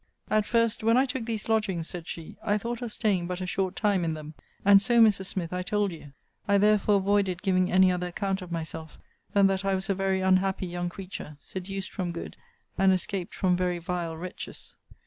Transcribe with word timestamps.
'At 0.31 0.47
first 0.47 0.83
when 0.83 0.97
I 0.97 1.05
took 1.05 1.25
these 1.25 1.47
lodgings, 1.47 1.87
said 1.87 2.07
she, 2.07 2.35
I 2.43 2.57
thought 2.57 2.81
of 2.81 2.91
staying 2.91 3.27
but 3.27 3.39
a 3.39 3.45
short 3.45 3.75
time 3.75 4.03
in 4.03 4.15
them; 4.15 4.33
and 4.65 4.81
so 4.81 4.99
Mrs. 4.99 5.27
Smith, 5.27 5.53
I 5.53 5.61
told 5.61 5.91
you: 5.91 6.11
I 6.47 6.57
therefore 6.57 6.95
avoided 6.95 7.43
giving 7.43 7.71
any 7.71 7.91
other 7.91 8.07
account 8.07 8.41
of 8.41 8.51
myself 8.51 8.97
than 9.33 9.45
that 9.45 9.63
I 9.63 9.75
was 9.75 9.91
a 9.91 9.93
very 9.93 10.21
unhappy 10.21 10.65
young 10.65 10.89
creature, 10.89 11.37
seduced 11.39 11.91
from 11.91 12.11
good, 12.11 12.35
and 12.79 12.91
escaped 12.91 13.35
from 13.35 13.55
very 13.55 13.77
vile 13.77 14.17
wretches. 14.17 14.75